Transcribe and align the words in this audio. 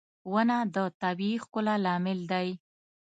•ونه 0.31 0.57
د 0.75 0.77
طبيعي 1.01 1.37
ښکلا 1.43 1.75
لامل 1.85 2.19
دی. 2.31 2.47